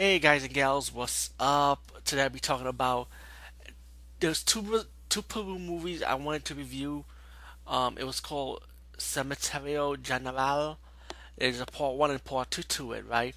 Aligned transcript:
Hey 0.00 0.20
guys 0.20 0.44
and 0.44 0.54
gals, 0.54 0.94
what's 0.94 1.30
up? 1.40 2.04
Today 2.04 2.22
I'll 2.22 2.30
be 2.30 2.38
talking 2.38 2.68
about 2.68 3.08
there's 4.20 4.44
two 4.44 4.82
two 5.08 5.22
Peru 5.22 5.58
movies 5.58 6.04
I 6.04 6.14
wanted 6.14 6.44
to 6.44 6.54
review. 6.54 7.04
Um, 7.66 7.96
it 7.98 8.04
was 8.04 8.20
called 8.20 8.62
Cementerio 8.96 10.00
General. 10.00 10.78
There's 11.36 11.60
a 11.60 11.66
part 11.66 11.96
one 11.96 12.12
and 12.12 12.22
part 12.22 12.52
two 12.52 12.62
to 12.62 12.92
it, 12.92 13.06
right? 13.08 13.34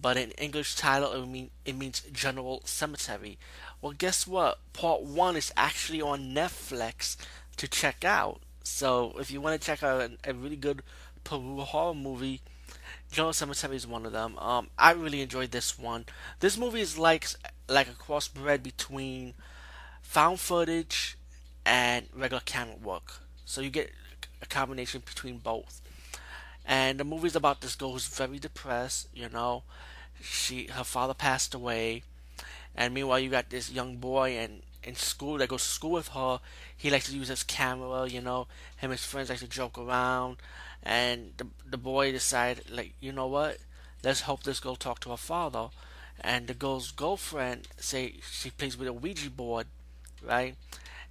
But 0.00 0.16
in 0.16 0.30
English 0.38 0.76
title, 0.76 1.12
it 1.12 1.26
mean 1.26 1.50
it 1.64 1.74
means 1.74 2.02
General 2.12 2.62
Cemetery. 2.64 3.36
Well, 3.82 3.90
guess 3.90 4.28
what? 4.28 4.60
Part 4.74 5.02
one 5.02 5.34
is 5.34 5.52
actually 5.56 6.02
on 6.02 6.32
Netflix 6.32 7.16
to 7.56 7.66
check 7.66 8.04
out. 8.04 8.42
So 8.62 9.12
if 9.18 9.32
you 9.32 9.40
want 9.40 9.60
to 9.60 9.66
check 9.66 9.82
out 9.82 10.02
a, 10.02 10.30
a 10.30 10.34
really 10.34 10.54
good 10.54 10.84
Peru 11.24 11.62
horror 11.62 11.94
movie 11.94 12.42
General 13.16 13.32
Cemetery 13.32 13.76
is 13.76 13.86
one 13.86 14.04
of 14.04 14.12
them. 14.12 14.36
Um, 14.36 14.68
I 14.76 14.92
really 14.92 15.22
enjoyed 15.22 15.50
this 15.50 15.78
one. 15.78 16.04
This 16.40 16.58
movie 16.58 16.82
is 16.82 16.98
like 16.98 17.26
like 17.66 17.88
a 17.88 17.92
crossbred 17.92 18.62
between 18.62 19.32
found 20.02 20.38
footage 20.38 21.16
and 21.64 22.08
regular 22.14 22.42
camera 22.44 22.76
work. 22.76 23.22
So 23.46 23.62
you 23.62 23.70
get 23.70 23.90
a 24.42 24.46
combination 24.46 25.02
between 25.02 25.38
both. 25.38 25.80
And 26.66 27.00
the 27.00 27.04
movie 27.04 27.28
is 27.28 27.36
about 27.36 27.62
this 27.62 27.74
girl 27.74 27.92
who's 27.92 28.06
very 28.06 28.38
depressed. 28.38 29.08
You 29.14 29.30
know, 29.30 29.62
she 30.20 30.66
her 30.66 30.84
father 30.84 31.14
passed 31.14 31.54
away, 31.54 32.02
and 32.74 32.92
meanwhile 32.92 33.18
you 33.18 33.30
got 33.30 33.48
this 33.48 33.72
young 33.72 33.96
boy 33.96 34.32
and 34.32 34.60
in 34.86 34.94
school 34.94 35.38
that 35.38 35.48
goes 35.48 35.62
to 35.62 35.68
school 35.68 35.92
with 35.92 36.08
her. 36.08 36.40
He 36.76 36.90
likes 36.90 37.10
to 37.10 37.16
use 37.16 37.28
his 37.28 37.42
camera. 37.42 38.08
You 38.08 38.20
know, 38.22 38.46
him 38.76 38.90
and 38.90 38.98
his 38.98 39.04
friends 39.04 39.28
like 39.30 39.40
to 39.40 39.48
joke 39.48 39.78
around. 39.78 40.38
And 40.82 41.32
the 41.36 41.46
the 41.68 41.76
boy 41.78 42.12
decided 42.12 42.70
like 42.70 42.92
you 43.00 43.12
know 43.12 43.26
what? 43.26 43.58
Let's 44.02 44.22
hope 44.22 44.44
this 44.44 44.60
girl 44.60 44.76
talk 44.76 45.00
to 45.00 45.10
her 45.10 45.16
father. 45.16 45.68
And 46.20 46.46
the 46.46 46.54
girl's 46.54 46.92
girlfriend 46.92 47.68
say 47.78 48.14
she 48.30 48.50
plays 48.50 48.76
with 48.76 48.88
a 48.88 48.92
ouija 48.92 49.30
board 49.30 49.66
right? 50.24 50.54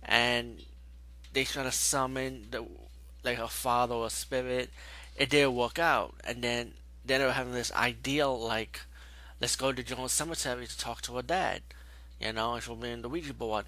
And 0.04 0.64
they 1.34 1.44
try 1.44 1.64
to 1.64 1.72
summon 1.72 2.48
the 2.52 2.66
like 3.24 3.38
her 3.38 3.48
father 3.48 3.96
or 3.96 4.10
spirit. 4.10 4.70
It 5.16 5.30
didn't 5.30 5.56
work 5.56 5.80
out. 5.80 6.16
And 6.24 6.42
then 6.44 6.74
then 7.06 7.20
they 7.20 7.26
were 7.26 7.32
having 7.34 7.54
this 7.54 7.72
ideal 7.74 8.40
like 8.40 8.82
let's 9.42 9.56
go 9.56 9.72
to 9.72 9.84
Jones 9.84 10.12
Cemetery 10.12 10.68
to 10.68 10.78
talk 10.78 11.02
to 11.04 11.16
her 11.16 11.22
dad 11.22 11.62
you 12.20 12.34
know 12.34 12.54
and 12.54 12.64
she'll 12.64 12.76
be 12.76 12.90
in 12.90 13.02
the 13.02 13.10
ouija 13.10 13.34
board. 13.34 13.66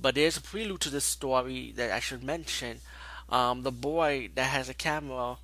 But 0.00 0.14
there's 0.14 0.36
a 0.36 0.40
prelude 0.40 0.80
to 0.82 0.90
this 0.90 1.04
story 1.04 1.72
that 1.76 1.90
I 1.90 2.00
should 2.00 2.22
mention. 2.22 2.80
Um, 3.28 3.62
the 3.62 3.72
boy 3.72 4.30
that 4.34 4.44
has 4.44 4.68
a 4.68 4.74
camera 4.74 5.38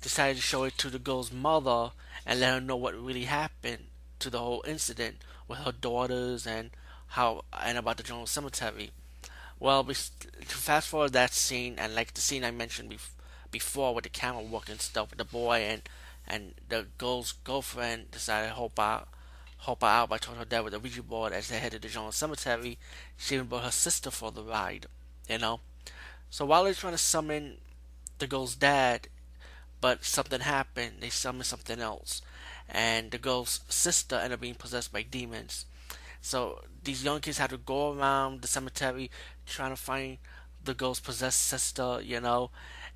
decided 0.00 0.36
to 0.36 0.42
show 0.42 0.64
it 0.64 0.76
to 0.78 0.90
the 0.90 0.98
girl's 0.98 1.32
mother 1.32 1.92
and 2.26 2.40
let 2.40 2.54
her 2.54 2.60
know 2.60 2.76
what 2.76 2.94
really 2.94 3.24
happened 3.24 3.84
to 4.18 4.30
the 4.30 4.38
whole 4.38 4.64
incident 4.66 5.16
with 5.48 5.58
her 5.58 5.72
daughters 5.72 6.46
and 6.46 6.70
how 7.08 7.44
and 7.60 7.78
about 7.78 7.96
the 7.96 8.02
general 8.02 8.26
cemetery. 8.26 8.90
Well, 9.58 9.84
to 9.84 9.94
fast 9.94 10.88
forward 10.88 11.12
that 11.12 11.32
scene 11.32 11.76
and 11.78 11.94
like 11.94 12.14
the 12.14 12.20
scene 12.20 12.44
I 12.44 12.50
mentioned 12.50 12.90
bef- 12.90 13.10
before 13.50 13.94
with 13.94 14.04
the 14.04 14.10
camera 14.10 14.42
work 14.42 14.68
and 14.68 14.80
stuff 14.80 15.10
with 15.10 15.18
the 15.18 15.24
boy 15.24 15.58
and 15.60 15.82
and 16.26 16.54
the 16.68 16.86
girl's 16.98 17.32
girlfriend 17.44 18.10
decided 18.10 18.48
to 18.48 18.54
help 18.54 18.78
out 18.78 19.08
her 19.62 19.76
out 19.82 20.08
by 20.08 20.18
telling 20.18 20.38
her 20.38 20.44
dad 20.44 20.60
with 20.60 20.72
the 20.72 20.80
Ouija 20.80 21.02
board 21.02 21.32
as 21.32 21.48
they 21.48 21.58
headed 21.58 21.82
to 21.82 21.88
general 21.88 22.12
cemetery. 22.12 22.78
She 23.16 23.34
even 23.34 23.46
brought 23.46 23.64
her 23.64 23.70
sister 23.70 24.10
for 24.10 24.30
the 24.30 24.42
ride, 24.42 24.86
you 25.28 25.38
know. 25.38 25.60
So 26.30 26.44
while 26.44 26.64
they're 26.64 26.74
trying 26.74 26.94
to 26.94 26.98
summon 26.98 27.58
the 28.18 28.26
girl's 28.26 28.56
dad, 28.56 29.08
but 29.80 30.04
something 30.04 30.40
happened, 30.40 30.96
they 31.00 31.10
summoned 31.10 31.46
something 31.46 31.80
else. 31.80 32.22
And 32.68 33.10
the 33.10 33.18
girl's 33.18 33.60
sister 33.68 34.16
ended 34.16 34.32
up 34.32 34.40
being 34.40 34.54
possessed 34.54 34.92
by 34.92 35.02
demons. 35.02 35.66
So 36.20 36.62
these 36.82 37.04
young 37.04 37.20
kids 37.20 37.38
had 37.38 37.50
to 37.50 37.58
go 37.58 37.92
around 37.92 38.42
the 38.42 38.48
cemetery 38.48 39.10
trying 39.44 39.70
to 39.70 39.76
find 39.76 40.18
the 40.64 40.74
girl's 40.74 41.00
possessed 41.00 41.40
sister, 41.40 42.00
you 42.02 42.20
know, 42.20 42.50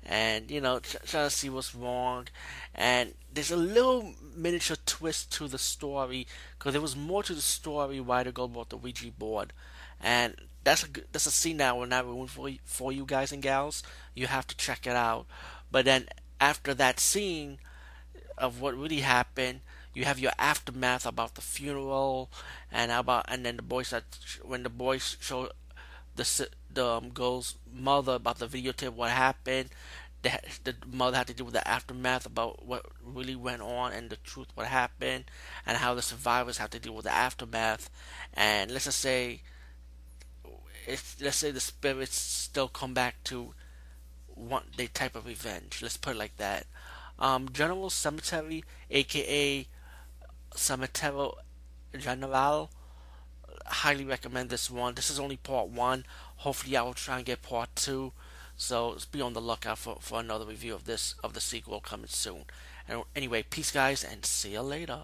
and 0.05 0.49
you 0.49 0.61
know, 0.61 0.79
trying 0.79 1.27
to 1.27 1.29
see 1.29 1.49
what's 1.49 1.75
wrong. 1.75 2.27
And 2.73 3.13
there's 3.33 3.51
a 3.51 3.57
little 3.57 4.13
miniature 4.35 4.77
twist 4.85 5.31
to 5.33 5.47
the 5.47 5.57
story 5.57 6.27
because 6.57 6.73
there 6.73 6.81
was 6.81 6.95
more 6.95 7.23
to 7.23 7.33
the 7.33 7.41
story 7.41 7.99
why 7.99 8.23
the 8.23 8.31
girl 8.31 8.47
bought 8.47 8.69
the 8.69 8.77
Ouija 8.77 9.11
board, 9.11 9.53
and 10.01 10.35
that's 10.63 10.83
a 10.83 10.87
that's 11.11 11.25
a 11.25 11.31
scene 11.31 11.57
that 11.57 11.69
I 11.69 11.73
will 11.73 11.87
not 11.87 12.05
ruin 12.05 12.27
for 12.27 12.49
you, 12.49 12.59
for 12.63 12.91
you 12.91 13.05
guys 13.05 13.31
and 13.31 13.41
gals. 13.41 13.83
You 14.15 14.27
have 14.27 14.47
to 14.47 14.57
check 14.57 14.85
it 14.87 14.95
out. 14.95 15.25
But 15.71 15.85
then 15.85 16.07
after 16.39 16.73
that 16.73 16.99
scene 16.99 17.59
of 18.37 18.61
what 18.61 18.77
really 18.77 18.99
happened, 19.01 19.61
you 19.93 20.05
have 20.05 20.19
your 20.19 20.31
aftermath 20.37 21.05
about 21.05 21.35
the 21.35 21.41
funeral 21.41 22.29
and 22.71 22.91
about 22.91 23.25
and 23.27 23.45
then 23.45 23.57
the 23.57 23.63
boys 23.63 23.89
that 23.89 24.03
when 24.43 24.63
the 24.63 24.69
boys 24.69 25.17
show 25.19 25.49
the 26.17 26.49
the 26.73 26.85
um, 26.85 27.09
girl's 27.09 27.55
mother 27.71 28.13
about 28.13 28.39
the 28.39 28.47
videotape 28.47 28.93
what 28.93 29.11
happened. 29.11 29.69
The, 30.23 30.39
the 30.63 30.75
mother 30.91 31.15
had 31.15 31.27
to 31.27 31.33
deal 31.33 31.45
with 31.45 31.53
the 31.53 31.67
aftermath 31.67 32.25
about 32.25 32.65
what 32.65 32.85
really 33.03 33.35
went 33.35 33.61
on 33.61 33.93
and 33.93 34.09
the 34.09 34.15
truth 34.17 34.47
what 34.55 34.65
happened 34.67 35.25
and 35.65 35.77
how 35.77 35.93
the 35.93 36.01
survivors 36.01 36.57
have 36.57 36.71
to 36.71 36.79
deal 36.79 36.95
with 36.95 37.05
the 37.05 37.13
aftermath 37.13 37.91
and 38.33 38.71
let's 38.71 38.85
just 38.85 38.99
say 38.99 39.41
if 40.87 41.17
let's 41.21 41.37
say 41.37 41.51
the 41.51 41.59
spirits 41.59 42.17
still 42.17 42.67
come 42.67 42.95
back 42.95 43.23
to 43.25 43.53
want 44.37 44.77
the 44.77 44.87
type 44.87 45.15
of 45.15 45.25
revenge. 45.25 45.81
Let's 45.81 45.97
put 45.97 46.15
it 46.15 46.19
like 46.19 46.37
that. 46.37 46.65
Um, 47.19 47.49
General 47.51 47.89
Cemetery, 47.89 48.63
aka 48.89 49.67
Cementerio 50.55 51.33
General, 51.97 52.69
highly 53.65 54.05
recommend 54.05 54.49
this 54.49 54.69
one. 54.69 54.95
This 54.95 55.09
is 55.09 55.19
only 55.19 55.37
part 55.37 55.69
one. 55.69 56.05
Hopefully, 56.37 56.77
I 56.77 56.81
will 56.83 56.93
try 56.93 57.17
and 57.17 57.25
get 57.25 57.41
part 57.41 57.69
two. 57.75 58.13
So 58.55 58.97
be 59.11 59.21
on 59.21 59.33
the 59.33 59.41
lookout 59.41 59.77
for, 59.77 59.97
for 59.99 60.19
another 60.19 60.45
review 60.45 60.73
of 60.73 60.85
this 60.85 61.15
of 61.23 61.33
the 61.33 61.41
sequel 61.41 61.79
coming 61.79 62.07
soon. 62.07 62.45
And 62.87 63.03
anyway, 63.15 63.43
peace, 63.43 63.71
guys, 63.71 64.03
and 64.03 64.25
see 64.25 64.53
you 64.53 64.61
later. 64.61 65.01